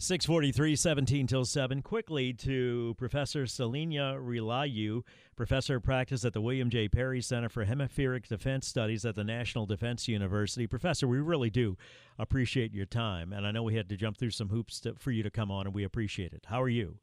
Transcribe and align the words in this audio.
643, 0.00 0.76
17 0.76 1.26
till 1.26 1.44
7. 1.44 1.82
Quickly 1.82 2.32
to 2.32 2.94
Professor 2.96 3.46
Celina 3.46 4.14
Realuyo, 4.18 5.02
professor 5.36 5.76
of 5.76 5.82
practice 5.82 6.24
at 6.24 6.32
the 6.32 6.40
William 6.40 6.70
J. 6.70 6.88
Perry 6.88 7.20
Center 7.20 7.50
for 7.50 7.66
Hemispheric 7.66 8.26
Defense 8.26 8.66
Studies 8.66 9.04
at 9.04 9.14
the 9.14 9.24
National 9.24 9.66
Defense 9.66 10.08
University. 10.08 10.66
Professor, 10.66 11.06
we 11.06 11.18
really 11.18 11.50
do 11.50 11.76
appreciate 12.18 12.72
your 12.72 12.86
time. 12.86 13.34
And 13.34 13.46
I 13.46 13.50
know 13.50 13.62
we 13.62 13.74
had 13.74 13.90
to 13.90 13.96
jump 13.98 14.16
through 14.16 14.30
some 14.30 14.48
hoops 14.48 14.80
to, 14.80 14.94
for 14.94 15.10
you 15.10 15.22
to 15.22 15.30
come 15.30 15.50
on, 15.50 15.66
and 15.66 15.74
we 15.74 15.84
appreciate 15.84 16.32
it. 16.32 16.46
How 16.48 16.62
are 16.62 16.70
you? 16.70 16.96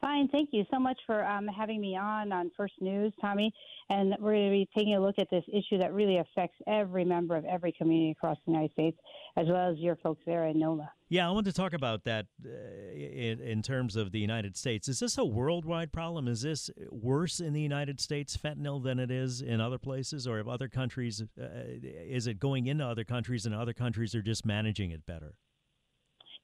Fine, 0.00 0.28
thank 0.28 0.50
you 0.52 0.64
so 0.72 0.78
much 0.78 0.96
for 1.06 1.24
um, 1.24 1.48
having 1.48 1.80
me 1.80 1.96
on 1.96 2.30
on 2.30 2.52
First 2.56 2.74
News, 2.80 3.12
Tommy. 3.20 3.52
And 3.90 4.14
we're 4.20 4.34
going 4.34 4.46
to 4.46 4.50
be 4.52 4.68
taking 4.76 4.94
a 4.94 5.00
look 5.00 5.16
at 5.18 5.28
this 5.28 5.42
issue 5.48 5.78
that 5.78 5.92
really 5.92 6.18
affects 6.18 6.56
every 6.68 7.04
member 7.04 7.34
of 7.34 7.44
every 7.44 7.72
community 7.72 8.12
across 8.12 8.36
the 8.46 8.52
United 8.52 8.72
States, 8.72 8.96
as 9.36 9.46
well 9.48 9.72
as 9.72 9.78
your 9.78 9.96
folks 9.96 10.22
there 10.24 10.46
in 10.46 10.60
NOLA. 10.60 10.88
Yeah, 11.08 11.26
I 11.26 11.32
want 11.32 11.46
to 11.46 11.52
talk 11.52 11.72
about 11.72 12.04
that 12.04 12.26
uh, 12.44 12.48
in, 12.94 13.40
in 13.40 13.62
terms 13.62 13.96
of 13.96 14.12
the 14.12 14.20
United 14.20 14.56
States. 14.56 14.88
Is 14.88 15.00
this 15.00 15.18
a 15.18 15.24
worldwide 15.24 15.90
problem? 15.90 16.28
Is 16.28 16.42
this 16.42 16.70
worse 16.90 17.40
in 17.40 17.52
the 17.52 17.62
United 17.62 17.98
States, 18.00 18.36
fentanyl, 18.36 18.82
than 18.82 19.00
it 19.00 19.10
is 19.10 19.40
in 19.40 19.60
other 19.60 19.78
places? 19.78 20.28
Or 20.28 20.38
if 20.38 20.46
other 20.46 20.68
countries, 20.68 21.22
uh, 21.40 21.44
is 21.82 22.28
it 22.28 22.38
going 22.38 22.66
into 22.66 22.86
other 22.86 23.04
countries 23.04 23.46
and 23.46 23.54
other 23.54 23.72
countries 23.72 24.14
are 24.14 24.22
just 24.22 24.46
managing 24.46 24.92
it 24.92 25.06
better? 25.06 25.34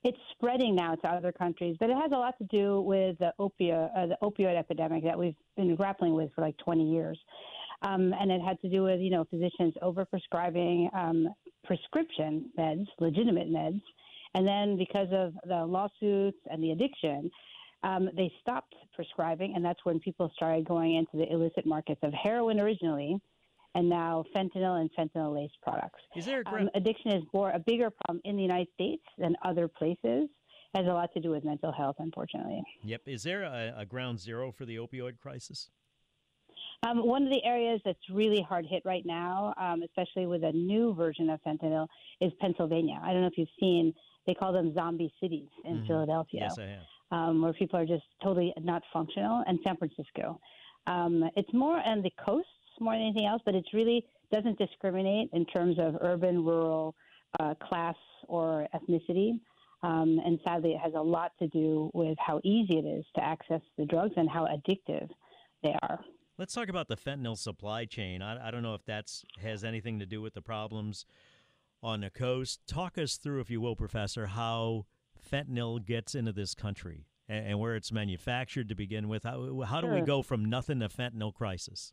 It's 0.05 0.19
spreading 0.33 0.75
now 0.77 0.95
to 0.97 1.09
other 1.09 1.33
countries, 1.33 1.77
but 1.81 1.89
it 1.89 1.97
has 1.97 2.13
a 2.13 2.17
lot 2.17 2.37
to 2.37 2.45
do 2.45 2.83
with 2.83 3.19
the 3.19 3.33
opioid, 3.41 3.91
uh, 3.97 4.07
the 4.07 4.19
opioid 4.23 4.55
epidemic 4.55 5.03
that 5.03 5.19
we've 5.19 5.35
been 5.57 5.75
grappling 5.77 6.13
with 6.13 6.31
for 6.35 6.43
like 6.43 6.57
20 6.59 6.85
years. 6.85 7.19
Um, 7.81 8.13
and 8.21 8.31
it 8.31 8.43
had 8.43 8.61
to 8.61 8.69
do 8.69 8.83
with, 8.83 9.01
you 9.01 9.09
know, 9.09 9.25
physicians 9.31 9.73
overprescribing 9.83 10.95
um, 10.95 11.29
prescription 11.65 12.51
meds, 12.59 12.87
legitimate 13.01 13.49
meds. 13.49 13.81
And 14.35 14.47
then 14.47 14.77
because 14.77 15.09
of 15.11 15.33
the 15.49 15.65
lawsuits 15.65 16.39
and 16.51 16.63
the 16.63 16.73
addiction, 16.73 17.31
um, 17.83 18.11
they 18.15 18.31
stopped 18.43 18.75
prescribing. 18.95 19.55
And 19.57 19.65
that's 19.65 19.81
when 19.85 20.01
people 20.01 20.31
started 20.37 20.67
going 20.67 20.97
into 20.97 21.17
the 21.17 21.33
illicit 21.33 21.65
markets 21.65 22.01
of 22.03 22.13
heroin 22.13 22.61
originally 22.61 23.19
and 23.75 23.89
now 23.89 24.25
fentanyl 24.35 24.81
and 24.81 24.91
fentanyl 24.97 25.35
laced 25.35 25.57
products. 25.63 26.01
Is 26.17 26.25
there 26.27 26.41
a 26.41 26.45
gra- 26.45 26.63
Um, 26.63 26.71
addiction 26.75 27.13
is 27.13 27.25
more 27.33 27.51
a 27.51 27.59
bigger 27.59 27.91
problem 27.91 28.21
in 28.25 28.37
the 28.37 28.43
United 28.43 28.69
States 28.75 29.03
than 29.19 29.37
other 29.45 29.69
places. 29.69 30.29
Has 30.75 30.87
a 30.87 30.93
lot 30.93 31.13
to 31.15 31.21
do 31.21 31.31
with 31.31 31.45
mental 31.45 31.71
health, 31.71 31.97
unfortunately. 32.01 32.61
Yep. 32.83 33.03
Is 33.07 33.23
there 33.23 33.43
a, 33.45 33.75
a 33.79 33.87
ground 33.87 34.19
zero 34.19 34.51
for 34.51 34.65
the 34.65 34.77
opioid 34.77 35.19
crisis? 35.19 35.71
Um, 36.83 37.07
one 37.07 37.23
of 37.23 37.31
the 37.31 37.43
areas 37.45 37.81
that's 37.85 37.99
really 38.13 38.43
hard 38.43 38.67
hit 38.67 38.83
right 38.85 39.07
now, 39.07 39.55
um, 39.57 39.83
especially 39.83 40.27
with 40.27 40.43
a 40.45 40.53
new 40.53 40.93
version 40.95 41.31
of 41.31 41.41
fentanyl, 41.43 41.87
is 42.21 42.33
Pennsylvania. 42.41 43.01
I 43.03 43.13
don't 43.13 43.23
know 43.23 43.29
if 43.29 43.39
you've 43.39 43.49
seen, 43.61 43.95
they 44.27 44.35
call 44.35 44.53
them 44.53 44.75
zombie 44.75 45.13
cities 45.21 45.49
in 45.65 45.83
Mhm. 45.83 45.87
Philadelphia, 45.87 46.41
Yes, 46.43 46.59
I 46.59 46.67
have. 46.67 46.87
um, 47.13 47.43
where 47.43 47.53
people 47.53 47.79
are 47.79 47.87
just 47.87 48.05
totally 48.23 48.53
not 48.61 48.83
functional, 48.93 49.45
and 49.47 49.59
San 49.65 49.77
Francisco. 49.77 50.41
Um, 50.87 51.31
it's 51.37 51.53
more 51.55 51.79
on 51.81 52.03
the 52.03 52.11
coasts 52.11 52.51
more 52.81 52.95
than 52.95 53.03
anything 53.03 53.27
else, 53.27 53.43
but 53.45 53.55
it's 53.55 53.73
really 53.73 54.05
doesn't 54.33 54.59
discriminate 54.59 55.31
in 55.33 55.45
terms 55.47 55.77
of 55.79 55.97
urban, 56.01 56.45
rural, 56.45 56.95
uh, 57.41 57.55
class, 57.55 57.97
or 58.29 58.67
ethnicity. 58.75 59.39
Um, 59.83 60.19
and 60.25 60.39
sadly, 60.45 60.73
it 60.73 60.79
has 60.79 60.95
a 60.95 61.03
lot 61.03 61.33
to 61.41 61.49
do 61.49 61.91
with 61.93 62.17
how 62.19 62.41
easy 62.43 62.79
it 62.79 62.87
is 62.87 63.05
to 63.17 63.23
access 63.23 63.61
the 63.77 63.85
drugs 63.85 64.15
and 64.17 64.31
how 64.31 64.47
addictive 64.47 65.09
they 65.63 65.77
are. 65.83 66.01
Let's 66.39 66.55
talk 66.55 66.69
about 66.69 66.89
the 66.89 66.97
fentanyl 66.97 67.37
supply 67.37 67.85
chain. 67.85 68.23
I, 68.23 68.49
I 68.49 68.51
don't 68.51 68.63
know 68.63 68.75
if 68.75 68.85
that's 68.85 69.25
has 69.41 69.63
anything 69.63 70.01
to 70.01 70.07
do 70.07 70.21
with 70.21 70.35
the 70.35 70.43
problems 70.43 71.05
on 71.83 72.01
the 72.01 72.11
coast. 72.11 72.61
Talk 72.67 72.99
us 72.99 73.17
through, 73.17 73.41
if 73.41 73.51
you 73.51 73.61
will, 73.61 73.77
Professor, 73.77 74.27
how 74.27 74.87
fentanyl 75.31 75.85
gets 75.85 76.15
into 76.15 76.33
this 76.33 76.55
country 76.55 77.07
and, 77.29 77.47
and 77.47 77.61
where 77.61 77.77
it's 77.77 77.93
manufactured 77.93 78.69
to 78.71 78.75
begin 78.75 79.09
with. 79.09 79.25
How, 79.25 79.61
how 79.63 79.81
do 79.81 79.89
we 79.89 80.01
go 80.01 80.23
from 80.23 80.47
nothing 80.47 80.81
to 80.81 80.89
fentanyl 80.89 81.33
crisis? 81.33 81.93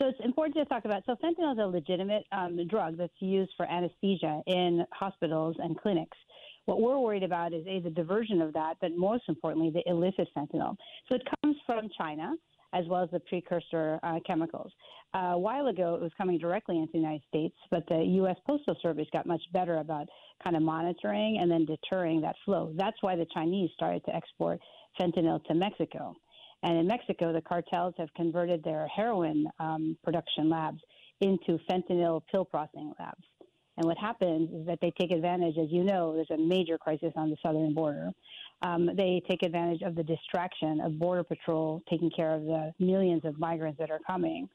So 0.00 0.08
it's 0.08 0.20
important 0.24 0.56
to 0.56 0.64
talk 0.64 0.86
about. 0.86 1.02
So 1.04 1.14
fentanyl 1.22 1.52
is 1.52 1.58
a 1.58 1.66
legitimate 1.66 2.24
um, 2.32 2.58
drug 2.68 2.96
that's 2.96 3.12
used 3.20 3.52
for 3.56 3.70
anesthesia 3.70 4.40
in 4.46 4.86
hospitals 4.92 5.56
and 5.58 5.78
clinics. 5.78 6.16
What 6.64 6.80
we're 6.80 6.98
worried 6.98 7.22
about 7.22 7.52
is 7.52 7.66
a 7.66 7.80
the 7.80 7.90
diversion 7.90 8.40
of 8.40 8.54
that, 8.54 8.76
but 8.80 8.92
most 8.96 9.24
importantly, 9.28 9.70
the 9.70 9.82
illicit 9.90 10.28
fentanyl. 10.34 10.76
So 11.08 11.16
it 11.16 11.22
comes 11.42 11.56
from 11.66 11.90
China 11.98 12.32
as 12.72 12.84
well 12.88 13.02
as 13.02 13.10
the 13.10 13.20
precursor 13.20 13.98
uh, 14.02 14.20
chemicals. 14.26 14.72
Uh, 15.12 15.32
a 15.32 15.38
while 15.38 15.66
ago, 15.66 15.96
it 15.96 16.00
was 16.00 16.12
coming 16.16 16.38
directly 16.38 16.78
into 16.78 16.92
the 16.92 16.98
United 16.98 17.22
States, 17.28 17.56
but 17.70 17.82
the 17.88 17.98
U.S. 17.98 18.36
Postal 18.46 18.76
Service 18.80 19.08
got 19.12 19.26
much 19.26 19.42
better 19.52 19.78
about 19.78 20.08
kind 20.42 20.56
of 20.56 20.62
monitoring 20.62 21.38
and 21.40 21.50
then 21.50 21.66
deterring 21.66 22.20
that 22.20 22.36
flow. 22.44 22.72
That's 22.76 22.96
why 23.00 23.16
the 23.16 23.26
Chinese 23.34 23.70
started 23.74 24.04
to 24.06 24.14
export 24.14 24.60
fentanyl 24.98 25.44
to 25.44 25.54
Mexico. 25.54 26.14
And 26.62 26.76
in 26.76 26.86
Mexico, 26.86 27.32
the 27.32 27.40
cartels 27.40 27.94
have 27.98 28.12
converted 28.14 28.62
their 28.62 28.86
heroin 28.88 29.46
um, 29.58 29.96
production 30.04 30.50
labs 30.50 30.80
into 31.20 31.58
fentanyl 31.68 32.22
pill 32.30 32.44
processing 32.44 32.92
labs. 32.98 33.24
And 33.76 33.86
what 33.86 33.96
happens 33.96 34.50
is 34.52 34.66
that 34.66 34.78
they 34.82 34.92
take 34.98 35.10
advantage, 35.10 35.56
as 35.56 35.68
you 35.70 35.84
know, 35.84 36.14
there's 36.14 36.30
a 36.30 36.36
major 36.36 36.76
crisis 36.76 37.12
on 37.16 37.30
the 37.30 37.36
southern 37.42 37.72
border. 37.72 38.10
Um, 38.60 38.90
they 38.94 39.22
take 39.26 39.42
advantage 39.42 39.80
of 39.80 39.94
the 39.94 40.02
distraction 40.02 40.82
of 40.82 40.98
Border 40.98 41.24
Patrol 41.24 41.82
taking 41.88 42.10
care 42.10 42.34
of 42.34 42.42
the 42.42 42.74
millions 42.78 43.24
of 43.24 43.38
migrants 43.38 43.78
that 43.78 43.90
are 43.90 44.00
coming. 44.06 44.50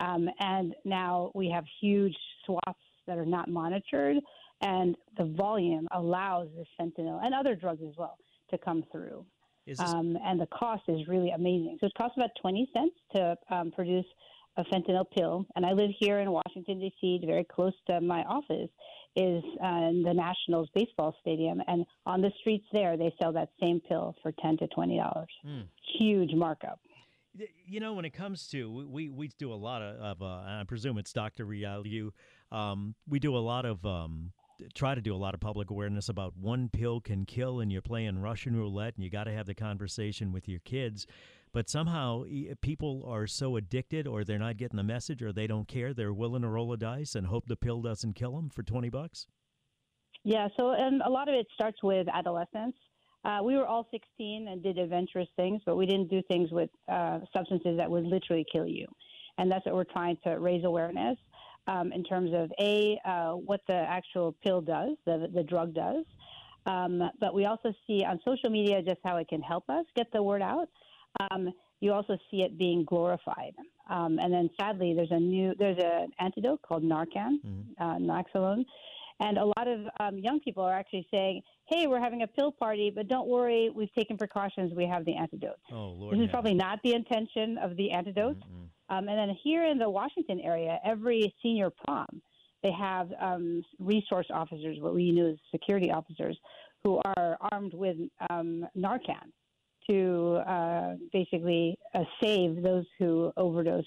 Um, 0.00 0.28
and 0.40 0.74
now 0.84 1.30
we 1.34 1.48
have 1.48 1.64
huge 1.80 2.14
swaths 2.44 2.78
that 3.06 3.16
are 3.16 3.24
not 3.24 3.48
monitored, 3.48 4.18
and 4.60 4.96
the 5.16 5.24
volume 5.24 5.88
allows 5.92 6.48
this 6.56 6.68
fentanyl 6.78 7.24
and 7.24 7.34
other 7.34 7.54
drugs 7.54 7.80
as 7.88 7.94
well 7.96 8.18
to 8.50 8.58
come 8.58 8.84
through. 8.92 9.24
Is 9.68 9.78
this, 9.78 9.90
Um, 9.90 10.16
and 10.24 10.40
the 10.40 10.46
cost 10.46 10.82
is 10.88 11.06
really 11.08 11.30
amazing. 11.30 11.78
So 11.80 11.86
it 11.86 11.94
costs 11.94 12.16
about 12.16 12.30
20 12.40 12.70
cents 12.72 12.94
to 13.14 13.36
um, 13.50 13.70
produce 13.70 14.06
a 14.56 14.64
fentanyl 14.64 15.04
pill. 15.10 15.46
And 15.56 15.64
I 15.64 15.72
live 15.72 15.90
here 15.98 16.18
in 16.18 16.30
Washington, 16.30 16.80
D.C., 16.80 17.22
very 17.24 17.44
close 17.44 17.74
to 17.86 18.00
my 18.00 18.22
office 18.24 18.70
is 19.16 19.42
uh, 19.62 19.90
the 20.04 20.12
Nationals 20.14 20.68
baseball 20.74 21.14
stadium. 21.20 21.62
And 21.66 21.84
on 22.06 22.20
the 22.20 22.30
streets 22.40 22.66
there, 22.72 22.96
they 22.96 23.14
sell 23.20 23.32
that 23.32 23.50
same 23.60 23.80
pill 23.80 24.14
for 24.22 24.32
10 24.42 24.58
to 24.58 24.68
$20. 24.68 25.26
Hmm. 25.44 25.60
Huge 25.98 26.32
markup. 26.34 26.80
You 27.66 27.78
know, 27.78 27.92
when 27.92 28.04
it 28.04 28.12
comes 28.14 28.48
to 28.48 28.88
we 28.90 29.10
we, 29.10 29.28
do 29.38 29.52
a 29.52 29.54
lot 29.54 29.80
of, 29.80 29.96
of 29.96 30.22
uh, 30.22 30.42
and 30.44 30.60
I 30.60 30.64
presume 30.66 30.98
it's 30.98 31.12
Dr. 31.12 31.46
Rialu. 31.46 32.10
Um, 32.50 32.96
we 33.06 33.20
do 33.20 33.36
a 33.36 33.38
lot 33.38 33.64
of 33.64 33.84
um, 33.86 34.32
try 34.74 34.94
to 34.94 35.00
do 35.00 35.14
a 35.14 35.16
lot 35.16 35.34
of 35.34 35.40
public 35.40 35.70
awareness 35.70 36.08
about 36.08 36.36
one 36.36 36.68
pill 36.68 37.00
can 37.00 37.24
kill, 37.24 37.60
and 37.60 37.72
you're 37.72 37.82
playing 37.82 38.20
Russian 38.20 38.56
roulette, 38.56 38.94
and 38.94 39.04
you 39.04 39.10
got 39.10 39.24
to 39.24 39.32
have 39.32 39.46
the 39.46 39.54
conversation 39.54 40.32
with 40.32 40.48
your 40.48 40.60
kids. 40.60 41.06
But 41.52 41.70
somehow 41.70 42.24
people 42.60 43.04
are 43.06 43.26
so 43.26 43.56
addicted, 43.56 44.06
or 44.06 44.24
they're 44.24 44.38
not 44.38 44.58
getting 44.58 44.76
the 44.76 44.82
message, 44.82 45.22
or 45.22 45.32
they 45.32 45.46
don't 45.46 45.66
care. 45.66 45.94
They're 45.94 46.12
willing 46.12 46.42
to 46.42 46.48
roll 46.48 46.72
a 46.72 46.76
dice 46.76 47.14
and 47.14 47.26
hope 47.26 47.46
the 47.46 47.56
pill 47.56 47.80
doesn't 47.82 48.14
kill 48.14 48.36
them 48.36 48.50
for 48.50 48.62
twenty 48.62 48.90
bucks. 48.90 49.26
Yeah, 50.24 50.48
so 50.56 50.72
and 50.72 51.00
a 51.02 51.08
lot 51.08 51.28
of 51.28 51.34
it 51.34 51.46
starts 51.54 51.82
with 51.82 52.06
adolescence. 52.12 52.74
Uh, 53.24 53.40
we 53.42 53.56
were 53.56 53.66
all 53.66 53.86
16 53.90 54.48
and 54.48 54.62
did 54.62 54.78
adventurous 54.78 55.28
things, 55.36 55.60
but 55.66 55.76
we 55.76 55.86
didn't 55.86 56.08
do 56.08 56.22
things 56.28 56.50
with 56.52 56.70
uh, 56.90 57.18
substances 57.32 57.76
that 57.76 57.90
would 57.90 58.04
literally 58.04 58.46
kill 58.50 58.66
you. 58.66 58.86
And 59.38 59.50
that's 59.50 59.66
what 59.66 59.74
we're 59.74 59.84
trying 59.84 60.16
to 60.24 60.38
raise 60.38 60.64
awareness. 60.64 61.18
Um, 61.68 61.92
in 61.92 62.02
terms 62.02 62.30
of 62.34 62.50
a 62.60 62.98
uh, 63.04 63.32
what 63.32 63.60
the 63.68 63.74
actual 63.98 64.34
pill 64.42 64.60
does, 64.60 64.92
the 65.04 65.16
the 65.32 65.42
drug 65.42 65.74
does, 65.74 66.04
um, 66.66 66.94
but 67.20 67.32
we 67.34 67.44
also 67.44 67.72
see 67.86 68.04
on 68.04 68.18
social 68.24 68.50
media 68.50 68.82
just 68.82 69.00
how 69.04 69.16
it 69.18 69.28
can 69.28 69.42
help 69.42 69.64
us 69.68 69.84
get 69.94 70.06
the 70.12 70.22
word 70.22 70.42
out. 70.42 70.68
Um, 71.30 71.42
you 71.80 71.92
also 71.92 72.16
see 72.30 72.42
it 72.42 72.58
being 72.58 72.84
glorified, 72.84 73.54
um, 73.88 74.18
and 74.18 74.32
then 74.32 74.50
sadly, 74.60 74.94
there's 74.94 75.12
a 75.12 75.20
new 75.20 75.54
there's 75.58 75.78
an 75.78 76.10
antidote 76.18 76.60
called 76.62 76.82
Narcan, 76.82 77.32
Mhm. 77.44 77.64
uh, 77.78 77.96
Naloxone, 78.06 78.64
and 79.20 79.38
a 79.38 79.44
lot 79.44 79.66
of 79.68 79.80
um, 80.00 80.18
young 80.18 80.40
people 80.40 80.64
are 80.64 80.72
actually 80.74 81.06
saying, 81.10 81.42
"Hey, 81.66 81.86
we're 81.86 82.00
having 82.00 82.22
a 82.22 82.26
pill 82.26 82.50
party, 82.50 82.90
but 82.90 83.06
don't 83.08 83.28
worry, 83.28 83.70
we've 83.70 83.94
taken 83.94 84.16
precautions. 84.16 84.74
We 84.74 84.86
have 84.86 85.04
the 85.04 85.14
antidote." 85.14 85.60
Oh, 85.70 85.90
Lord. 85.90 86.16
This 86.18 86.24
is 86.24 86.30
probably 86.30 86.54
not 86.54 86.80
the 86.82 86.94
intention 86.94 87.58
of 87.58 87.76
the 87.76 87.90
antidote. 87.92 88.38
Mm-mm. 88.38 88.57
Um, 88.90 89.08
and 89.08 89.18
then 89.18 89.36
here 89.42 89.66
in 89.66 89.78
the 89.78 89.88
Washington 89.88 90.40
area, 90.40 90.78
every 90.84 91.34
senior 91.42 91.70
prom, 91.70 92.06
they 92.62 92.72
have 92.72 93.10
um, 93.20 93.62
resource 93.78 94.26
officers, 94.30 94.78
what 94.80 94.94
we 94.94 95.12
know 95.12 95.30
as 95.30 95.36
security 95.50 95.90
officers, 95.90 96.36
who 96.82 97.00
are 97.04 97.36
armed 97.52 97.74
with 97.74 97.96
um, 98.30 98.66
Narcan 98.76 99.32
to 99.88 100.42
uh, 100.46 100.94
basically 101.12 101.78
uh, 101.94 102.04
save 102.20 102.62
those 102.62 102.84
who 102.98 103.32
overdose 103.36 103.84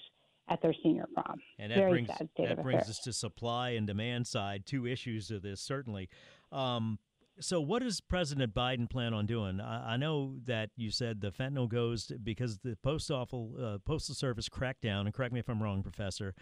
at 0.48 0.60
their 0.60 0.74
senior 0.82 1.06
prom. 1.14 1.40
And 1.58 1.70
that 1.70 1.78
Very 1.78 1.90
brings 1.90 2.08
that 2.36 2.62
brings 2.62 2.88
us 2.88 2.98
to 3.00 3.12
supply 3.12 3.70
and 3.70 3.86
demand 3.86 4.26
side, 4.26 4.66
two 4.66 4.86
issues 4.86 5.30
of 5.30 5.42
this 5.42 5.60
certainly. 5.60 6.08
Um, 6.50 6.98
so, 7.40 7.60
what 7.60 7.82
does 7.82 8.00
President 8.00 8.54
Biden 8.54 8.88
plan 8.88 9.14
on 9.14 9.26
doing? 9.26 9.60
I, 9.60 9.94
I 9.94 9.96
know 9.96 10.36
that 10.44 10.70
you 10.76 10.90
said 10.90 11.20
the 11.20 11.30
fentanyl 11.30 11.68
goes 11.68 12.06
to, 12.06 12.18
because 12.18 12.58
the 12.58 12.76
post 12.82 13.10
awful, 13.10 13.54
uh, 13.60 13.78
postal 13.84 14.14
service 14.14 14.48
crackdown. 14.48 15.02
And 15.02 15.14
correct 15.14 15.32
me 15.32 15.40
if 15.40 15.48
I'm 15.48 15.62
wrong, 15.62 15.82
Professor. 15.82 16.34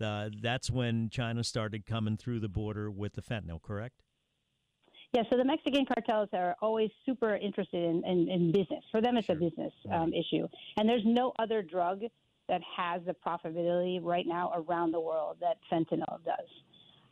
Uh, 0.00 0.30
that's 0.40 0.70
when 0.70 1.10
China 1.10 1.42
started 1.42 1.84
coming 1.84 2.16
through 2.16 2.40
the 2.40 2.48
border 2.48 2.90
with 2.90 3.14
the 3.14 3.22
fentanyl. 3.22 3.60
Correct? 3.60 4.02
Yeah, 5.12 5.22
so 5.30 5.38
the 5.38 5.44
Mexican 5.44 5.86
cartels 5.86 6.28
are 6.34 6.54
always 6.60 6.90
super 7.06 7.34
interested 7.36 7.82
in, 7.82 8.04
in, 8.04 8.28
in 8.28 8.52
business. 8.52 8.84
For 8.90 9.00
them, 9.00 9.16
it's 9.16 9.26
Sure. 9.26 9.36
a 9.36 9.38
business 9.38 9.72
um, 9.90 10.12
issue. 10.12 10.46
And 10.76 10.88
there's 10.88 11.02
no 11.04 11.32
other 11.38 11.62
drug 11.62 12.02
that 12.48 12.60
has 12.76 13.02
the 13.06 13.14
profitability 13.26 14.00
right 14.02 14.26
now 14.26 14.52
around 14.54 14.92
the 14.92 15.00
world 15.00 15.38
that 15.40 15.56
fentanyl 15.72 16.22
does. 16.24 16.48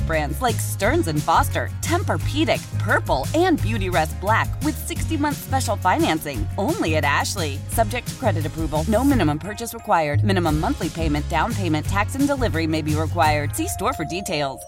brands 0.00 0.42
like 0.42 0.56
Stearns 0.56 1.08
and 1.08 1.22
Foster, 1.22 1.70
Tempur-Pedic, 1.80 2.78
Purple, 2.78 3.26
and 3.34 3.60
Beauty 3.62 3.90
Rest 3.90 4.20
Black 4.20 4.48
with 4.62 4.76
60-month 4.88 5.36
special 5.36 5.76
financing. 5.76 6.46
Only 6.58 6.96
at 6.96 7.04
Ashley. 7.04 7.58
Subject 7.68 8.08
to 8.08 8.14
credit 8.16 8.46
approval. 8.46 8.84
No 8.88 9.04
minimum 9.04 9.38
purchase 9.38 9.74
required. 9.74 10.24
Minimum 10.24 10.58
monthly 10.58 10.88
payment, 10.88 11.28
down 11.28 11.54
payment, 11.54 11.86
tax, 11.86 12.14
and 12.14 12.26
delivery 12.26 12.66
may 12.66 12.82
be 12.82 12.94
required. 12.94 13.54
See 13.54 13.68
store 13.68 13.92
for 13.92 14.04
details. 14.04 14.60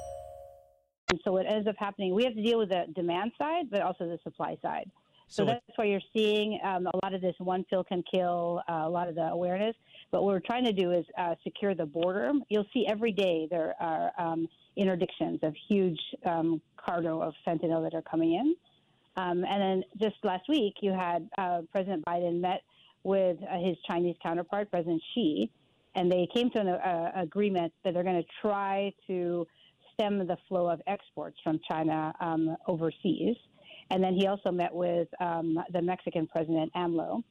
So 1.24 1.32
what 1.32 1.46
ends 1.46 1.68
up 1.68 1.76
happening, 1.78 2.14
we 2.14 2.24
have 2.24 2.34
to 2.34 2.42
deal 2.42 2.58
with 2.58 2.70
the 2.70 2.84
demand 2.94 3.32
side, 3.38 3.70
but 3.70 3.82
also 3.82 4.06
the 4.06 4.18
supply 4.24 4.56
side. 4.62 4.90
So, 5.28 5.44
So 5.44 5.46
that's 5.46 5.62
why 5.76 5.86
you're 5.86 6.00
seeing 6.12 6.58
um, 6.62 6.86
a 6.86 6.96
lot 7.02 7.14
of 7.14 7.22
this 7.22 7.34
one 7.38 7.64
pill 7.64 7.84
can 7.84 8.02
kill, 8.12 8.62
uh, 8.68 8.82
a 8.84 8.88
lot 8.88 9.08
of 9.08 9.14
the 9.14 9.22
awareness. 9.22 9.74
But 10.10 10.22
what 10.22 10.34
we're 10.34 10.40
trying 10.40 10.64
to 10.64 10.72
do 10.72 10.92
is 10.92 11.06
uh, 11.18 11.34
secure 11.42 11.74
the 11.74 11.86
border. 11.86 12.32
You'll 12.50 12.66
see 12.74 12.86
every 12.86 13.12
day 13.12 13.48
there 13.50 13.74
are 13.80 14.12
um, 14.18 14.46
interdictions 14.76 15.40
of 15.42 15.54
huge 15.68 16.00
um, 16.24 16.60
cargo 16.76 17.20
of 17.20 17.34
fentanyl 17.46 17.82
that 17.82 17.94
are 17.94 18.02
coming 18.02 18.34
in. 18.34 18.56
Um, 19.16 19.44
and 19.44 19.62
then 19.62 19.84
just 20.00 20.16
last 20.24 20.48
week, 20.48 20.74
you 20.80 20.92
had 20.92 21.28
uh, 21.36 21.60
President 21.70 22.04
Biden 22.04 22.40
met 22.40 22.62
with 23.04 23.36
uh, 23.42 23.58
his 23.58 23.76
Chinese 23.86 24.16
counterpart, 24.22 24.70
President 24.70 25.02
Xi, 25.14 25.50
and 25.94 26.10
they 26.10 26.26
came 26.34 26.50
to 26.50 26.60
an 26.60 26.68
uh, 26.68 27.12
agreement 27.16 27.72
that 27.84 27.92
they're 27.92 28.04
going 28.04 28.22
to 28.22 28.28
try 28.40 28.92
to 29.06 29.46
stem 29.92 30.26
the 30.26 30.36
flow 30.48 30.68
of 30.68 30.80
exports 30.86 31.36
from 31.44 31.60
China 31.68 32.14
um, 32.20 32.56
overseas. 32.66 33.36
And 33.90 34.02
then 34.02 34.14
he 34.14 34.26
also 34.26 34.50
met 34.50 34.72
with 34.72 35.08
um, 35.20 35.58
the 35.70 35.82
Mexican 35.82 36.26
president, 36.26 36.72
AMLO, 36.74 37.22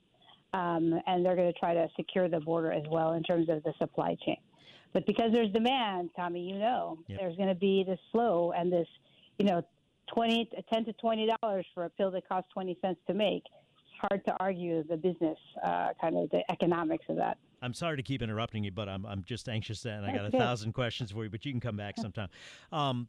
um, 0.54 1.02
and 1.08 1.26
they're 1.26 1.36
going 1.36 1.52
to 1.52 1.60
try 1.60 1.74
to 1.74 1.88
secure 1.96 2.30
the 2.30 2.40
border 2.40 2.72
as 2.72 2.84
well 2.90 3.14
in 3.14 3.24
terms 3.24 3.50
of 3.50 3.64
the 3.64 3.74
supply 3.80 4.16
chain. 4.24 4.38
But 4.94 5.06
because 5.06 5.32
there's 5.32 5.52
demand, 5.52 6.10
Tommy, 6.16 6.42
you 6.50 6.60
know, 6.60 6.98
Yep. 7.08 7.20
there's 7.20 7.36
going 7.38 7.50
to 7.50 7.56
be 7.56 7.84
this 7.86 8.00
flow 8.12 8.52
and 8.52 8.72
this, 8.72 8.88
you 9.40 9.46
know, 9.46 9.64
20, 10.14 10.50
10 10.74 10.86
to 10.86 10.94
twenty 10.94 11.30
dollars 11.42 11.66
for 11.74 11.86
a 11.86 11.90
pill 11.90 12.12
that 12.12 12.28
costs 12.28 12.50
twenty 12.52 12.77
cents 12.82 13.00
to 13.08 13.13
make. 13.13 13.44
It's 13.46 14.10
hard 14.10 14.25
to 14.25 14.36
argue 14.42 14.84
the 14.84 14.98
business, 14.98 15.38
uh, 15.63 15.89
kind 16.01 16.18
of 16.18 16.30
the 16.32 16.42
economics 16.51 17.06
of 17.08 17.15
that. 17.15 17.38
I'm 17.62 17.74
sorry 17.74 17.96
to 17.96 18.04
keep 18.04 18.22
interrupting 18.22 18.63
you, 18.65 18.72
but 18.72 18.89
I'm 18.89 19.06
I'm 19.06 19.24
just 19.24 19.48
anxious 19.48 19.86
and 19.86 20.06
I 20.06 20.12
got 20.13 20.25
a 20.25 20.32
thousand 20.32 20.74
questions 20.74 21.12
for 21.12 21.24
you, 21.24 21.30
but 21.30 21.46
you 21.46 21.51
can 21.54 21.62
come 21.62 21.77
back 21.77 21.98
sometime. 21.98 22.27
Um, 22.74 23.08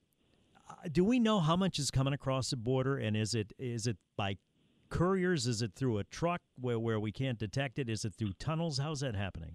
uh, 0.71 0.75
do 0.92 1.02
we 1.04 1.18
know 1.18 1.40
how 1.40 1.56
much 1.56 1.80
is 1.80 1.90
coming 1.90 2.12
across 2.12 2.50
the 2.50 2.56
border, 2.56 2.97
and 2.99 3.16
is 3.16 3.35
it 3.35 3.52
is 3.59 3.88
it 3.88 3.97
by 4.16 4.37
couriers? 4.88 5.49
Is 5.49 5.61
it 5.61 5.73
through 5.75 5.99
a 5.99 6.04
truck 6.04 6.40
where 6.61 6.78
where 6.78 7.00
we 7.00 7.11
can't 7.11 7.38
detect 7.38 7.80
it? 7.80 7.88
Is 7.88 8.04
it 8.04 8.14
through 8.14 8.35
tunnels? 8.38 8.78
How's 8.78 9.00
that 9.00 9.16
happening? 9.16 9.54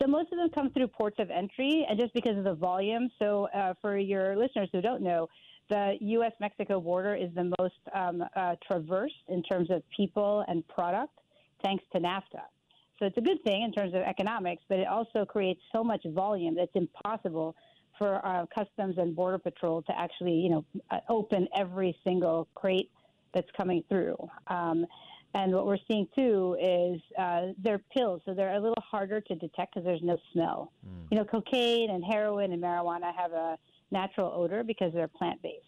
So 0.00 0.08
most 0.08 0.32
of 0.32 0.38
them 0.38 0.48
come 0.54 0.70
through 0.70 0.88
ports 0.88 1.16
of 1.18 1.30
entry, 1.30 1.86
and 1.88 1.98
just 1.98 2.14
because 2.14 2.36
of 2.36 2.44
the 2.44 2.54
volume. 2.54 3.10
So 3.18 3.48
uh, 3.54 3.74
for 3.82 3.98
your 3.98 4.36
listeners 4.36 4.68
who 4.72 4.80
don't 4.80 5.02
know, 5.02 5.28
the 5.68 5.96
U.S.-Mexico 6.00 6.82
border 6.82 7.14
is 7.14 7.28
the 7.34 7.52
most 7.58 7.74
um, 7.94 8.24
uh, 8.34 8.56
traversed 8.66 9.14
in 9.28 9.42
terms 9.42 9.70
of 9.70 9.82
people 9.94 10.44
and 10.48 10.66
product, 10.68 11.18
thanks 11.62 11.84
to 11.92 12.00
NAFTA. 12.00 12.42
So 12.98 13.06
it's 13.06 13.16
a 13.18 13.20
good 13.20 13.42
thing 13.44 13.62
in 13.62 13.72
terms 13.72 13.94
of 13.94 14.00
economics, 14.02 14.62
but 14.68 14.78
it 14.78 14.86
also 14.86 15.24
creates 15.24 15.60
so 15.72 15.84
much 15.84 16.04
volume 16.06 16.54
that 16.56 16.62
it's 16.74 16.76
impossible 16.76 17.54
for 17.98 18.24
uh, 18.26 18.46
Customs 18.54 18.96
and 18.98 19.14
Border 19.14 19.38
Patrol 19.38 19.82
to 19.82 19.98
actually, 19.98 20.32
you 20.32 20.50
know, 20.50 20.64
uh, 20.90 20.98
open 21.08 21.46
every 21.54 21.96
single 22.04 22.48
crate 22.54 22.90
that's 23.32 23.50
coming 23.56 23.84
through. 23.88 24.16
Um, 24.48 24.86
and 25.34 25.52
what 25.52 25.66
we're 25.66 25.78
seeing 25.88 26.08
too 26.14 26.56
is 26.60 27.00
uh, 27.18 27.52
they're 27.62 27.80
pills, 27.96 28.20
so 28.24 28.34
they're 28.34 28.54
a 28.54 28.60
little 28.60 28.82
harder 28.82 29.20
to 29.20 29.34
detect 29.36 29.74
because 29.74 29.84
there's 29.84 30.02
no 30.02 30.18
smell. 30.32 30.72
You 31.10 31.18
know, 31.18 31.24
cocaine 31.24 31.90
and 31.90 32.04
heroin 32.04 32.52
and 32.52 32.62
marijuana 32.62 33.12
have 33.16 33.32
a 33.32 33.56
natural 33.90 34.32
odor 34.34 34.64
because 34.64 34.92
they're 34.92 35.08
plant 35.08 35.40
based. 35.42 35.64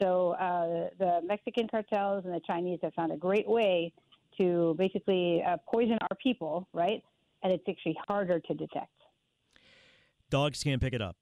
So 0.00 0.30
uh, 0.32 0.88
the 0.98 1.20
Mexican 1.26 1.68
cartels 1.68 2.24
and 2.24 2.34
the 2.34 2.40
Chinese 2.46 2.78
have 2.82 2.94
found 2.94 3.12
a 3.12 3.16
great 3.16 3.48
way 3.48 3.92
to 4.38 4.74
basically 4.78 5.42
uh, 5.46 5.56
poison 5.72 5.98
our 6.10 6.16
people, 6.22 6.68
right? 6.72 7.02
And 7.42 7.52
it's 7.52 7.64
actually 7.68 7.96
harder 8.08 8.40
to 8.40 8.54
detect. 8.54 8.90
Dogs 10.30 10.62
can't 10.64 10.80
pick 10.80 10.94
it 10.94 11.02
up. 11.02 11.16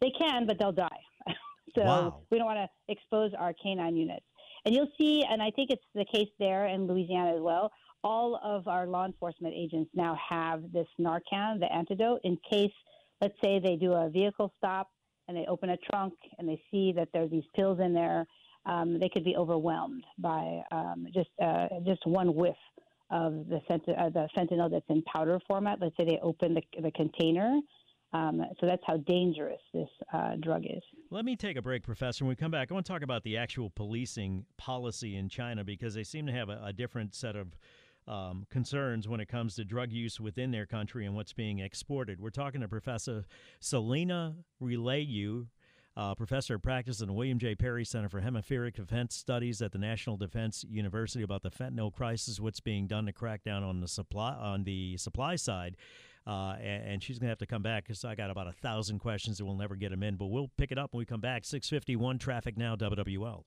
They 0.00 0.10
can, 0.18 0.46
but 0.46 0.58
they'll 0.58 0.72
die. 0.72 0.88
so 1.74 1.82
Wow. 1.84 2.20
we 2.30 2.38
don't 2.38 2.46
want 2.46 2.58
to 2.58 2.92
expose 2.92 3.32
our 3.38 3.52
canine 3.52 3.96
units. 3.96 4.24
And 4.68 4.76
you'll 4.76 4.92
see, 4.98 5.24
and 5.26 5.42
I 5.42 5.50
think 5.50 5.70
it's 5.70 5.82
the 5.94 6.04
case 6.04 6.28
there 6.38 6.66
in 6.66 6.86
Louisiana 6.86 7.34
as 7.34 7.40
well. 7.40 7.72
All 8.04 8.38
of 8.44 8.68
our 8.68 8.86
law 8.86 9.06
enforcement 9.06 9.54
agents 9.56 9.90
now 9.94 10.14
have 10.28 10.70
this 10.74 10.86
Narcan, 11.00 11.58
the 11.58 11.72
antidote, 11.72 12.20
in 12.24 12.36
case 12.50 12.70
let's 13.22 13.32
say 13.42 13.58
they 13.58 13.76
do 13.76 13.94
a 13.94 14.10
vehicle 14.10 14.52
stop 14.58 14.90
and 15.26 15.34
they 15.34 15.46
open 15.46 15.70
a 15.70 15.78
trunk 15.90 16.12
and 16.38 16.46
they 16.46 16.62
see 16.70 16.92
that 16.92 17.08
there 17.14 17.22
are 17.22 17.28
these 17.28 17.46
pills 17.56 17.80
in 17.80 17.94
there, 17.94 18.26
um, 18.66 19.00
they 19.00 19.08
could 19.08 19.24
be 19.24 19.36
overwhelmed 19.36 20.04
by 20.18 20.60
um, 20.70 21.06
just 21.14 21.30
uh, 21.42 21.68
just 21.86 22.06
one 22.06 22.34
whiff 22.34 22.54
of 23.10 23.48
the, 23.48 23.62
fent- 23.66 23.88
uh, 23.88 24.10
the 24.10 24.28
fentanyl 24.36 24.70
that's 24.70 24.84
in 24.90 25.00
powder 25.10 25.40
format. 25.48 25.78
Let's 25.80 25.96
say 25.96 26.04
they 26.04 26.18
open 26.22 26.52
the, 26.52 26.62
the 26.82 26.90
container. 26.90 27.58
Um, 28.12 28.42
so 28.58 28.66
that's 28.66 28.82
how 28.86 28.96
dangerous 28.98 29.60
this 29.74 29.88
uh, 30.12 30.36
drug 30.40 30.64
is. 30.64 30.82
Let 31.10 31.24
me 31.24 31.36
take 31.36 31.56
a 31.56 31.62
break, 31.62 31.82
Professor. 31.82 32.24
When 32.24 32.30
we 32.30 32.36
come 32.36 32.50
back, 32.50 32.70
I 32.70 32.74
want 32.74 32.86
to 32.86 32.92
talk 32.92 33.02
about 33.02 33.22
the 33.22 33.36
actual 33.36 33.70
policing 33.70 34.46
policy 34.56 35.16
in 35.16 35.28
China 35.28 35.62
because 35.62 35.94
they 35.94 36.04
seem 36.04 36.26
to 36.26 36.32
have 36.32 36.48
a, 36.48 36.60
a 36.64 36.72
different 36.72 37.14
set 37.14 37.36
of 37.36 37.56
um, 38.06 38.46
concerns 38.50 39.06
when 39.06 39.20
it 39.20 39.28
comes 39.28 39.54
to 39.56 39.64
drug 39.64 39.92
use 39.92 40.18
within 40.18 40.50
their 40.50 40.64
country 40.64 41.04
and 41.04 41.14
what's 41.14 41.34
being 41.34 41.58
exported. 41.58 42.18
We're 42.18 42.30
talking 42.30 42.62
to 42.62 42.68
Professor 42.68 43.26
Celina 43.60 44.36
Realuyo, 44.62 45.48
uh, 45.94 46.14
professor 46.14 46.54
of 46.54 46.62
practice 46.62 47.00
in 47.00 47.08
the 47.08 47.12
William 47.12 47.38
J. 47.38 47.54
Perry 47.54 47.84
Center 47.84 48.08
for 48.08 48.20
Hemispheric 48.20 48.76
Defense 48.76 49.14
Studies 49.14 49.60
at 49.60 49.72
the 49.72 49.78
National 49.78 50.16
Defense 50.16 50.64
University 50.66 51.22
about 51.22 51.42
the 51.42 51.50
fentanyl 51.50 51.92
crisis, 51.92 52.40
what's 52.40 52.60
being 52.60 52.86
done 52.86 53.04
to 53.06 53.12
crack 53.12 53.44
down 53.44 53.62
on 53.62 53.80
the 53.80 53.88
supply 53.88 54.32
on 54.32 54.64
the 54.64 54.96
supply 54.96 55.36
side. 55.36 55.76
Uh, 56.28 56.56
and, 56.60 56.84
and, 56.84 57.02
she's 57.02 57.18
going 57.18 57.28
to 57.28 57.30
have 57.30 57.38
to 57.38 57.46
come 57.46 57.62
back 57.62 57.84
because 57.84 58.04
I 58.04 58.14
got 58.14 58.28
about 58.28 58.48
a 58.48 58.52
thousand 58.52 58.98
questions 58.98 59.40
and 59.40 59.48
we'll 59.48 59.56
never 59.56 59.76
get 59.76 59.90
them 59.90 60.02
in. 60.02 60.16
But 60.16 60.26
we'll 60.26 60.50
pick 60.58 60.70
it 60.70 60.76
up 60.76 60.92
when 60.92 60.98
we 60.98 61.06
come 61.06 61.22
back. 61.22 61.46
651 61.46 62.18
Traffic 62.18 62.58
Now, 62.58 62.76
WWL. 62.76 63.44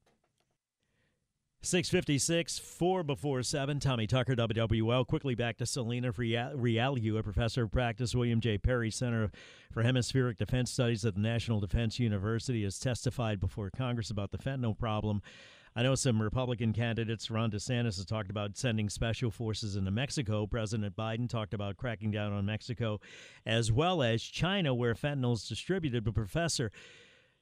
656, 1.63 2.57
4 2.57 3.03
before 3.03 3.43
7. 3.43 3.79
Tommy 3.79 4.07
Tucker, 4.07 4.35
WWL. 4.35 5.05
Quickly 5.05 5.35
back 5.35 5.57
to 5.57 5.65
Celina 5.67 6.11
Realu, 6.11 7.19
a 7.19 7.21
professor 7.21 7.65
of 7.65 7.71
practice, 7.71 8.15
William 8.15 8.41
J. 8.41 8.57
Perry 8.57 8.89
Center 8.89 9.31
for 9.71 9.83
Hemispheric 9.83 10.39
Defense 10.39 10.71
Studies 10.71 11.05
at 11.05 11.13
the 11.13 11.19
National 11.19 11.59
Defense 11.59 12.00
University, 12.00 12.63
has 12.63 12.79
testified 12.79 13.39
before 13.39 13.69
Congress 13.69 14.09
about 14.09 14.31
the 14.31 14.39
fentanyl 14.39 14.75
problem. 14.75 15.21
I 15.74 15.84
know 15.84 15.96
some 15.96 16.22
Republican 16.22 16.74
candidates, 16.74 17.32
Ron 17.32 17.50
DeSantis 17.50 17.96
has 17.96 18.06
talked 18.06 18.30
about 18.30 18.58
sending 18.58 18.90
special 18.90 19.32
forces 19.32 19.78
into 19.78 19.90
Mexico. 19.90 20.46
President 20.46 20.96
Biden 20.98 21.30
talked 21.30 21.54
about 21.54 21.78
cracking 21.78 22.12
down 22.12 22.34
on 22.34 22.46
Mexico, 22.46 23.00
as 23.46 23.72
well 23.72 24.04
as 24.04 24.22
China, 24.22 24.74
where 24.74 24.94
fentanyl 24.96 25.34
is 25.34 25.48
distributed. 25.48 26.04
But, 26.04 26.13
Professor, 26.13 26.72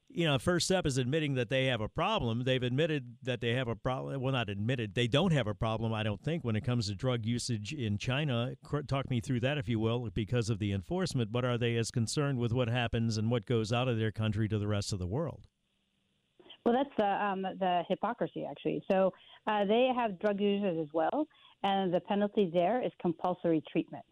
you 0.08 0.26
know, 0.26 0.38
first 0.38 0.66
step 0.66 0.86
is 0.86 0.96
admitting 0.96 1.34
that 1.34 1.50
they 1.50 1.66
have 1.66 1.80
a 1.80 1.88
problem. 1.88 2.44
They've 2.44 2.62
admitted 2.62 3.16
that 3.24 3.40
they 3.40 3.54
have 3.54 3.66
a 3.66 3.74
problem. 3.74 4.20
Well, 4.20 4.32
not 4.32 4.48
admitted, 4.48 4.94
they 4.94 5.08
don't 5.08 5.32
have 5.32 5.48
a 5.48 5.54
problem, 5.54 5.92
I 5.92 6.04
don't 6.04 6.22
think, 6.22 6.44
when 6.44 6.54
it 6.56 6.64
comes 6.64 6.86
to 6.86 6.94
drug 6.94 7.26
usage 7.26 7.72
in 7.72 7.98
China. 7.98 8.54
Talk 8.86 9.10
me 9.10 9.20
through 9.20 9.40
that, 9.40 9.58
if 9.58 9.68
you 9.68 9.80
will, 9.80 10.08
because 10.10 10.50
of 10.50 10.60
the 10.60 10.72
enforcement. 10.72 11.32
But 11.32 11.44
are 11.44 11.58
they 11.58 11.76
as 11.76 11.90
concerned 11.90 12.38
with 12.38 12.52
what 12.52 12.68
happens 12.68 13.16
and 13.16 13.28
what 13.28 13.44
goes 13.44 13.72
out 13.72 13.88
of 13.88 13.98
their 13.98 14.12
country 14.12 14.48
to 14.48 14.58
the 14.58 14.68
rest 14.68 14.92
of 14.92 15.00
the 15.00 15.06
world? 15.08 15.46
Well, 16.64 16.74
that's 16.74 16.94
the 16.98 17.24
um, 17.24 17.42
the 17.42 17.82
hypocrisy, 17.88 18.44
actually. 18.48 18.82
So 18.90 19.12
uh, 19.46 19.64
they 19.64 19.90
have 19.94 20.18
drug 20.18 20.40
users 20.40 20.78
as 20.80 20.88
well, 20.92 21.26
and 21.62 21.92
the 21.92 22.00
penalty 22.00 22.50
there 22.52 22.84
is 22.84 22.92
compulsory 23.00 23.62
treatment. 23.70 24.04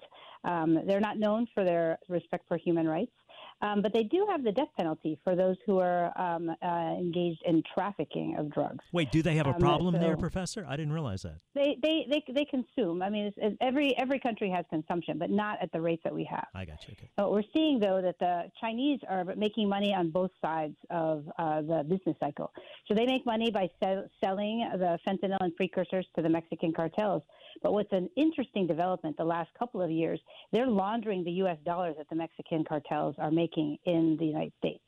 Um, 0.45 0.79
they're 0.87 1.01
not 1.01 1.19
known 1.19 1.47
for 1.55 1.65
their 1.65 1.99
respect 2.09 2.47
for 2.49 2.57
human 2.57 2.87
rights. 2.87 3.13
Um, 3.61 3.83
but 3.83 3.93
they 3.93 4.05
do 4.05 4.25
have 4.31 4.45
the 4.45 4.53
death 4.53 4.69
penalty 4.77 5.19
for 5.25 5.35
those 5.35 5.57
who 5.67 5.79
are 5.79 6.17
um, 6.19 6.49
uh, 6.63 6.67
engaged 6.67 7.43
in 7.45 7.63
trafficking 7.75 8.37
of 8.39 8.53
drugs. 8.53 8.85
Wait, 8.93 9.11
do 9.11 9.21
they 9.21 9.35
have 9.35 9.47
a 9.47 9.55
um, 9.55 9.59
problem 9.59 9.95
so 9.97 10.01
there, 10.01 10.17
Professor? 10.17 10.65
I 10.69 10.77
didn't 10.77 10.93
realize 10.93 11.23
that. 11.23 11.41
They 11.55 11.77
they 11.83 12.07
they, 12.09 12.33
they 12.33 12.45
consume. 12.45 13.03
I 13.03 13.11
mean, 13.11 13.27
it's, 13.27 13.37
it's 13.41 13.57
every 13.61 13.97
every 13.99 14.21
country 14.21 14.49
has 14.51 14.65
consumption, 14.71 15.19
but 15.19 15.31
not 15.31 15.59
at 15.61 15.73
the 15.73 15.81
rates 15.81 16.03
that 16.05 16.15
we 16.15 16.25
have. 16.31 16.47
I 16.55 16.65
got 16.65 16.87
you. 16.87 16.95
Okay. 16.97 17.11
But 17.17 17.33
we're 17.33 17.43
seeing 17.53 17.81
though 17.81 18.01
that 18.01 18.19
the 18.21 18.45
Chinese 18.61 19.01
are 19.09 19.25
making 19.37 19.69
money 19.69 19.93
on 19.93 20.11
both 20.11 20.31
sides 20.41 20.77
of 20.91 21.25
uh, 21.39 21.63
the 21.63 21.85
business 21.89 22.17
cycle. 22.21 22.53
So 22.87 22.95
they 22.95 23.07
make 23.07 23.27
money 23.27 23.51
by 23.51 23.69
sell, 23.83 24.05
selling 24.23 24.69
the 24.79 24.99
fentanyl 25.07 25.39
and 25.41 25.55
precursors 25.57 26.07
to 26.15 26.23
the 26.23 26.29
Mexican 26.29 26.73
cartels. 26.73 27.23
But 27.63 27.73
what's 27.73 27.93
an 27.93 28.09
interesting 28.17 28.67
development 28.67 29.17
the 29.17 29.25
last 29.25 29.51
couple 29.59 29.83
of 29.83 29.91
years, 29.91 30.21
they're 30.53 30.67
laundering 30.67 31.25
the 31.25 31.33
U.S. 31.33 31.59
dollars 31.65 31.97
that 31.99 32.09
the 32.09 32.17
Mexican 32.17 32.65
cartels 32.65 33.15
are 33.19 33.31
making 33.31 33.79
in 33.85 34.17
the 34.19 34.27
United 34.27 34.53
States. 34.59 34.83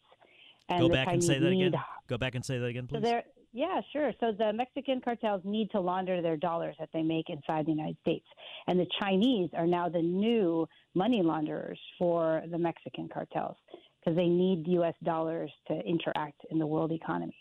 And 0.69 0.81
Go 0.81 0.89
back 0.89 1.09
Chinese 1.09 1.29
and 1.29 1.35
say 1.35 1.41
that 1.41 1.51
again. 1.51 1.75
Go 2.07 2.19
back 2.19 2.35
and 2.35 2.45
say 2.45 2.59
that 2.59 2.67
again, 2.67 2.87
please. 2.87 3.03
So 3.03 3.23
yeah, 3.53 3.81
sure. 3.93 4.13
So 4.21 4.33
the 4.37 4.53
Mexican 4.53 5.01
cartels 5.01 5.43
need 5.45 5.71
to 5.73 5.81
launder 5.81 6.23
their 6.23 6.37
dollars 6.37 6.77
that 6.79 6.91
they 6.93 7.03
make 7.03 7.29
inside 7.29 7.67
the 7.67 7.73
United 7.73 7.97
States. 8.03 8.27
And 8.69 8.79
the 8.79 8.87
Chinese 9.01 9.51
are 9.57 9.67
now 9.67 9.89
the 9.89 10.03
new 10.03 10.69
money 10.95 11.23
launderers 11.23 11.79
for 11.99 12.43
the 12.49 12.59
Mexican 12.59 13.09
cartels 13.09 13.57
because 13.99 14.17
they 14.17 14.29
need 14.29 14.67
U.S. 14.69 14.95
dollars 15.03 15.51
to 15.67 15.75
interact 15.81 16.43
in 16.51 16.59
the 16.59 16.67
world 16.67 16.93
economy, 16.93 17.37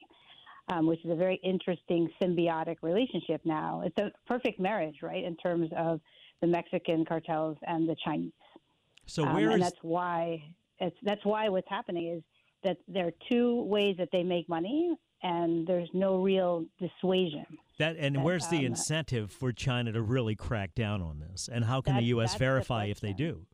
um, 0.70 0.86
which 0.86 1.04
is 1.04 1.12
a 1.12 1.16
very 1.16 1.40
interesting 1.44 2.10
symbiotic 2.22 2.78
relationship 2.82 3.42
now. 3.44 3.82
It's 3.86 3.98
a 3.98 4.12
perfect 4.28 4.60
marriage, 4.60 4.98
right, 5.02 5.24
in 5.24 5.36
terms 5.38 5.70
of 5.76 6.00
the 6.42 6.48
Mexican 6.48 7.06
cartels 7.06 7.58
and 7.68 7.88
the 7.90 7.96
Chinese. 8.04 8.32
So 9.06 9.24
where 9.24 9.48
um, 9.48 9.54
and 9.54 9.62
that's 9.64 9.78
why 9.82 10.44
it's, 10.80 10.96
that's 11.04 11.26
why 11.26 11.50
what's 11.50 11.68
happening 11.70 12.08
is 12.08 12.24
that 12.64 12.78
there 12.88 13.08
are 13.08 13.14
two 13.30 13.64
ways 13.64 13.96
that 13.98 14.10
they 14.12 14.24
make 14.24 14.48
money, 14.48 14.96
and 15.24 15.66
there's 15.66 15.90
no 15.94 16.22
real 16.22 16.66
dissuasion. 16.80 17.46
That 17.78 17.96
and 17.98 18.16
that, 18.16 18.24
where's 18.24 18.48
the 18.48 18.60
um, 18.60 18.66
incentive 18.66 19.32
for 19.32 19.52
China 19.52 19.92
to 19.94 20.02
really 20.02 20.36
crack 20.36 20.76
down 20.76 21.02
on 21.02 21.20
this? 21.20 21.50
And 21.52 21.66
how 21.66 21.82
can 21.82 21.96
the 21.96 22.04
U.S. 22.04 22.36
verify 22.36 22.86
the 22.86 22.92
if 22.92 23.00
they 23.00 23.14
do? 23.14 23.46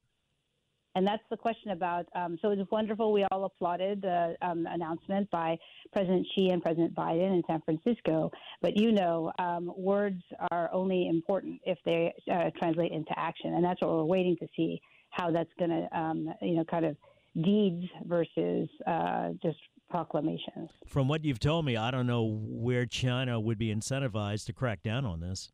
And 0.96 1.06
that's 1.06 1.24
the 1.30 1.38
question 1.38 1.72
about. 1.72 2.06
Um, 2.16 2.38
so 2.42 2.52
it 2.52 2.58
was 2.58 2.68
wonderful. 2.72 3.12
We 3.12 3.26
all 3.32 3.44
applauded 3.46 4.02
the 4.02 4.36
um, 4.42 4.66
announcement 4.70 5.30
by 5.30 5.58
President 5.92 6.26
Xi 6.34 6.50
and 6.50 6.62
President 6.62 6.96
Biden 6.96 7.34
in 7.34 7.44
San 7.48 7.62
Francisco. 7.62 8.32
But 8.62 8.78
you 8.78 8.94
know, 8.94 9.32
um, 9.38 9.72
words 9.76 10.22
are 10.52 10.70
only 10.72 11.10
important 11.10 11.60
if 11.66 11.78
they 11.86 12.14
uh, 12.32 12.50
translate 12.58 12.94
into 12.94 13.12
action, 13.18 13.54
and 13.54 13.64
that's 13.64 13.82
what 13.82 13.92
we're 13.92 14.04
waiting 14.06 14.38
to 14.38 14.48
see 14.56 14.80
how 15.10 15.32
that's 15.32 15.50
going 15.60 15.70
to, 15.70 15.98
um, 15.98 16.34
you 16.42 16.56
know, 16.56 16.64
kind 16.66 16.86
of 16.86 16.98
deeds 17.42 17.86
versus 18.06 18.70
uh, 18.88 19.30
just 19.42 19.58
proclamations. 19.90 20.70
From 20.88 21.08
what 21.08 21.24
you've 21.24 21.40
told 21.40 21.66
me, 21.66 21.78
I 21.78 21.92
don't 21.92 22.08
know 22.08 22.40
where 22.42 22.86
China 22.86 23.40
would 23.40 23.58
be 23.58 23.74
incentivized 23.74 24.46
to 24.46 24.54
crack 24.54 24.82
down 24.84 25.06
on 25.06 25.20
this. 25.20 25.52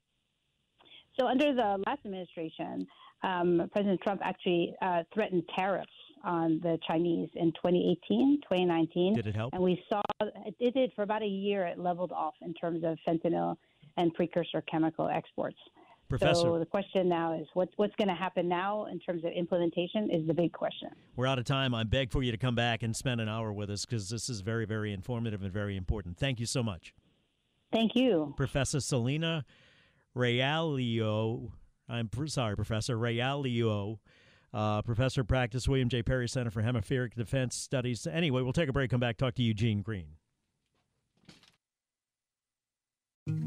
So, 1.19 1.27
under 1.27 1.53
the 1.53 1.83
last 1.85 1.99
administration, 2.05 2.87
um, 3.23 3.69
President 3.71 4.01
Trump 4.01 4.21
actually 4.23 4.73
uh, 4.81 5.03
threatened 5.13 5.43
tariffs 5.55 5.89
on 6.23 6.59
the 6.61 6.77
Chinese 6.87 7.29
in 7.35 7.51
2018, 7.53 8.41
2019. 8.43 9.15
Did 9.15 9.27
it 9.27 9.35
help? 9.35 9.53
And 9.53 9.61
we 9.61 9.81
saw 9.89 10.01
it 10.59 10.73
did 10.73 10.91
for 10.95 11.03
about 11.03 11.23
a 11.23 11.27
year. 11.27 11.65
It 11.65 11.79
leveled 11.79 12.11
off 12.11 12.35
in 12.41 12.53
terms 12.53 12.83
of 12.83 12.97
fentanyl 13.07 13.57
and 13.97 14.13
precursor 14.13 14.61
chemical 14.61 15.09
exports. 15.09 15.57
Professor. 16.09 16.41
So 16.41 16.59
the 16.59 16.65
question 16.65 17.07
now 17.07 17.33
is 17.39 17.47
what's 17.53 17.71
what's 17.77 17.95
going 17.95 18.09
to 18.09 18.13
happen 18.13 18.49
now 18.49 18.85
in 18.87 18.99
terms 18.99 19.23
of 19.23 19.31
implementation 19.31 20.11
is 20.11 20.27
the 20.27 20.33
big 20.33 20.51
question. 20.51 20.89
We're 21.15 21.27
out 21.27 21.39
of 21.39 21.45
time. 21.45 21.73
I 21.73 21.85
beg 21.85 22.11
for 22.11 22.21
you 22.21 22.31
to 22.31 22.37
come 22.37 22.53
back 22.53 22.83
and 22.83 22.93
spend 22.93 23.21
an 23.21 23.29
hour 23.29 23.53
with 23.53 23.69
us 23.69 23.85
because 23.85 24.09
this 24.09 24.27
is 24.29 24.41
very 24.41 24.65
very 24.65 24.91
informative 24.91 25.41
and 25.41 25.51
very 25.51 25.77
important. 25.77 26.17
Thank 26.17 26.41
you 26.41 26.45
so 26.45 26.61
much. 26.61 26.93
Thank 27.71 27.95
you, 27.95 28.33
Professor 28.35 28.81
Celina 28.81 29.45
Realio. 30.15 31.51
I'm 31.91 32.09
sorry, 32.27 32.55
Professor 32.55 32.97
Realio. 32.97 33.99
Uh, 34.53 34.81
professor 34.81 35.23
practice, 35.23 35.67
William 35.67 35.89
J. 35.89 36.03
Perry 36.03 36.27
Center 36.27 36.51
for 36.51 36.61
Hemispheric 36.61 37.15
Defense 37.15 37.55
Studies. 37.55 38.05
Anyway, 38.05 38.41
we'll 38.41 38.53
take 38.53 38.69
a 38.69 38.73
break, 38.73 38.89
come 38.89 38.99
back, 38.99 39.17
talk 39.17 39.33
to 39.35 39.43
Eugene 39.43 39.81
Green. 39.81 40.15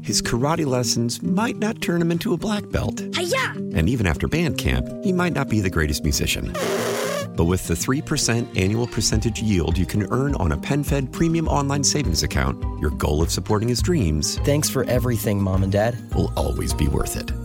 His 0.01 0.21
karate 0.21 0.65
lessons 0.65 1.21
might 1.21 1.57
not 1.57 1.81
turn 1.81 2.01
him 2.01 2.11
into 2.11 2.33
a 2.33 2.37
black 2.37 2.67
belt. 2.71 3.03
Hi-ya! 3.13 3.51
And 3.75 3.89
even 3.89 4.07
after 4.07 4.27
band 4.27 4.57
camp, 4.57 4.87
he 5.03 5.11
might 5.11 5.33
not 5.33 5.49
be 5.49 5.59
the 5.59 5.69
greatest 5.69 6.03
musician. 6.03 6.53
But 7.35 7.45
with 7.45 7.67
the 7.67 7.73
3% 7.73 8.57
annual 8.57 8.87
percentage 8.87 9.41
yield 9.41 9.77
you 9.77 9.85
can 9.85 10.11
earn 10.11 10.35
on 10.35 10.53
a 10.53 10.57
PenFed 10.57 11.11
premium 11.11 11.47
online 11.49 11.83
savings 11.83 12.23
account, 12.23 12.63
your 12.79 12.91
goal 12.91 13.21
of 13.21 13.31
supporting 13.31 13.67
his 13.67 13.81
dreams. 13.81 14.39
Thanks 14.39 14.69
for 14.69 14.85
everything, 14.85 15.41
Mom 15.41 15.63
and 15.63 15.71
Dad. 15.71 15.97
Will 16.15 16.31
always 16.37 16.73
be 16.73 16.87
worth 16.87 17.17
it. 17.17 17.44